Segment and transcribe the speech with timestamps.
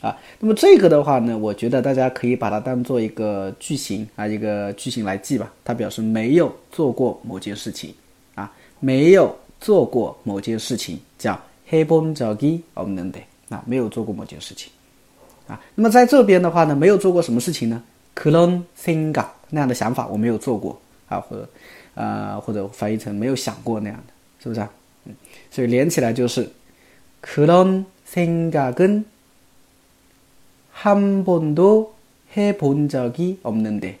[0.00, 5.52] 啊，那么这个的话呢，我觉得大家可以把它当做一个句型啊，一个句型来记吧。
[5.64, 7.94] 它表示没有做过某件事情
[8.34, 14.72] 啊，没有做过某件事情，叫해본적이없는 데， 啊，没有做过某件事情
[15.46, 15.60] 啊。
[15.76, 17.80] 那么在这边的话呢，没有做过什么事情呢？
[18.16, 21.48] 그런생각那样的想法我没有做过啊，或者
[21.94, 24.68] 呃或者翻译成没有想过那样的，是不是啊？
[25.04, 25.14] 嗯，
[25.48, 26.50] 所以连起来就是
[27.24, 29.04] 그런생각은
[30.86, 31.94] 한 번도
[32.36, 33.98] 해본 적이 없는데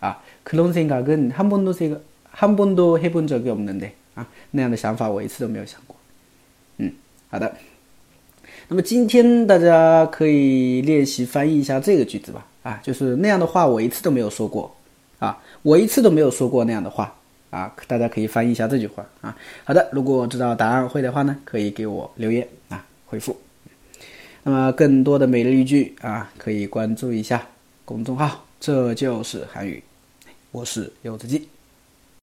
[0.00, 5.96] 아 그런 생각은 한 번도 생각 한 번도 해본 적이 없는데啊那样的想法我一次都没有想过。
[6.78, 6.92] 嗯，
[7.30, 7.54] 好的。
[8.68, 12.46] 那么今天大家可以练习翻译一下这个句子吧。
[12.62, 14.74] 啊，就是那样的话我一次都没有说过。
[15.18, 17.14] 啊，我一次都没有说过那样的话。
[17.50, 19.04] 啊，大家可以翻译一下这句话。
[19.20, 19.88] 啊，好的。
[19.92, 23.36] 如果知道答案会的话呢，可以给我留言啊，回复。
[24.47, 27.45] 那么更多的每日一句啊，可以关注一下
[27.83, 29.83] 公众号，这就是韩语。
[30.53, 31.45] 我是柚子记。